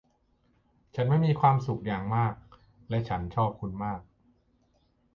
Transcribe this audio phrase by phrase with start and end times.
[0.95, 2.33] ฉันไม่มีความสุขอย่างมาก
[2.89, 4.01] และฉันชอบคุณมาก